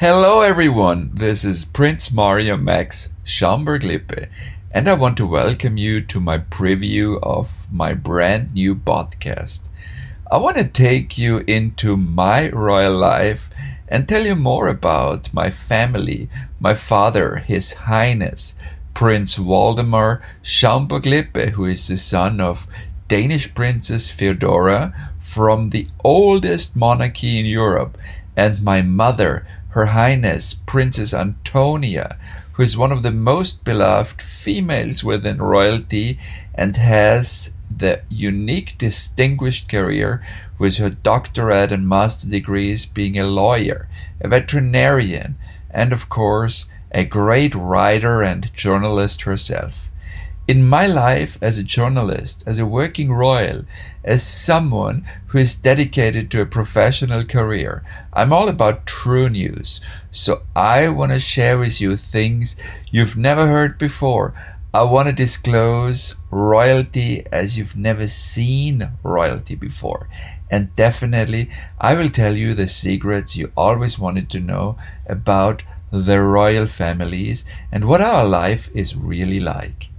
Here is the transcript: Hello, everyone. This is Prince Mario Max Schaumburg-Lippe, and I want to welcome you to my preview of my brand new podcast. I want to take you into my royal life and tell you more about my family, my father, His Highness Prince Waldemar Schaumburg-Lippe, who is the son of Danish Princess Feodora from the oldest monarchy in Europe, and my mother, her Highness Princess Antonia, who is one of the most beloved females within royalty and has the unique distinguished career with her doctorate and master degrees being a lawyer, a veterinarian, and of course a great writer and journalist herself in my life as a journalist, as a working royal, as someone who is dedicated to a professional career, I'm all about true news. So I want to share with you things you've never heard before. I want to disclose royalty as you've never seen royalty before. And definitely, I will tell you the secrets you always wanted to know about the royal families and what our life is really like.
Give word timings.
Hello, 0.00 0.42
everyone. 0.42 1.10
This 1.12 1.44
is 1.44 1.64
Prince 1.64 2.12
Mario 2.12 2.56
Max 2.56 3.16
Schaumburg-Lippe, 3.24 4.28
and 4.70 4.88
I 4.88 4.94
want 4.94 5.16
to 5.16 5.26
welcome 5.26 5.76
you 5.76 6.00
to 6.02 6.20
my 6.20 6.38
preview 6.38 7.18
of 7.20 7.66
my 7.72 7.94
brand 7.94 8.54
new 8.54 8.76
podcast. 8.76 9.68
I 10.30 10.36
want 10.36 10.56
to 10.56 10.68
take 10.68 11.18
you 11.18 11.38
into 11.48 11.96
my 11.96 12.48
royal 12.50 12.96
life 12.96 13.50
and 13.88 14.06
tell 14.06 14.24
you 14.24 14.36
more 14.36 14.68
about 14.68 15.34
my 15.34 15.50
family, 15.50 16.30
my 16.60 16.74
father, 16.74 17.38
His 17.38 17.72
Highness 17.72 18.54
Prince 18.94 19.36
Waldemar 19.36 20.22
Schaumburg-Lippe, 20.42 21.54
who 21.54 21.64
is 21.64 21.88
the 21.88 21.96
son 21.96 22.40
of 22.40 22.68
Danish 23.08 23.52
Princess 23.52 24.08
Feodora 24.08 24.94
from 25.18 25.70
the 25.70 25.88
oldest 26.04 26.76
monarchy 26.76 27.40
in 27.40 27.46
Europe, 27.46 27.98
and 28.36 28.62
my 28.62 28.80
mother, 28.80 29.44
her 29.70 29.86
Highness 29.86 30.54
Princess 30.54 31.12
Antonia, 31.12 32.16
who 32.52 32.62
is 32.62 32.76
one 32.76 32.90
of 32.90 33.02
the 33.02 33.10
most 33.10 33.64
beloved 33.64 34.22
females 34.22 35.04
within 35.04 35.38
royalty 35.38 36.18
and 36.54 36.76
has 36.76 37.54
the 37.74 38.00
unique 38.08 38.78
distinguished 38.78 39.68
career 39.68 40.22
with 40.58 40.78
her 40.78 40.90
doctorate 40.90 41.70
and 41.70 41.88
master 41.88 42.28
degrees 42.28 42.86
being 42.86 43.18
a 43.18 43.26
lawyer, 43.26 43.88
a 44.20 44.28
veterinarian, 44.28 45.36
and 45.70 45.92
of 45.92 46.08
course 46.08 46.66
a 46.90 47.04
great 47.04 47.54
writer 47.54 48.22
and 48.22 48.52
journalist 48.54 49.22
herself 49.22 49.88
in 50.48 50.66
my 50.66 50.86
life 50.86 51.36
as 51.42 51.58
a 51.58 51.62
journalist, 51.62 52.42
as 52.46 52.58
a 52.58 52.64
working 52.64 53.12
royal, 53.12 53.66
as 54.02 54.26
someone 54.26 55.06
who 55.26 55.36
is 55.36 55.54
dedicated 55.54 56.30
to 56.30 56.40
a 56.40 56.46
professional 56.46 57.22
career, 57.22 57.84
I'm 58.14 58.32
all 58.32 58.48
about 58.48 58.86
true 58.86 59.28
news. 59.28 59.82
So 60.10 60.44
I 60.56 60.88
want 60.88 61.12
to 61.12 61.20
share 61.20 61.58
with 61.58 61.82
you 61.82 61.98
things 61.98 62.56
you've 62.90 63.14
never 63.14 63.46
heard 63.46 63.76
before. 63.76 64.32
I 64.72 64.84
want 64.84 65.08
to 65.08 65.12
disclose 65.12 66.14
royalty 66.30 67.26
as 67.30 67.58
you've 67.58 67.76
never 67.76 68.06
seen 68.06 68.92
royalty 69.02 69.54
before. 69.54 70.08
And 70.50 70.74
definitely, 70.76 71.50
I 71.78 71.92
will 71.92 72.08
tell 72.08 72.34
you 72.34 72.54
the 72.54 72.68
secrets 72.68 73.36
you 73.36 73.52
always 73.54 73.98
wanted 73.98 74.30
to 74.30 74.40
know 74.40 74.78
about 75.06 75.62
the 75.90 76.22
royal 76.22 76.64
families 76.64 77.44
and 77.70 77.86
what 77.86 78.00
our 78.00 78.24
life 78.24 78.70
is 78.74 78.96
really 78.96 79.40
like. 79.40 79.90